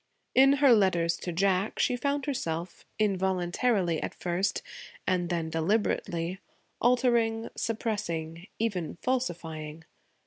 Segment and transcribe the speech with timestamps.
[0.33, 4.63] In her letters to Jack, she found herself, involuntarily at first,
[5.05, 6.39] and then deliberately,
[6.81, 9.83] altering, suppressing, even falsifying.